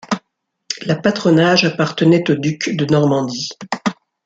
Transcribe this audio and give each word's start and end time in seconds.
La 0.87 0.95
patronage 0.95 1.63
appartenait 1.63 2.27
au 2.31 2.33
duc 2.33 2.75
de 2.75 2.85
Normandie. 2.91 3.49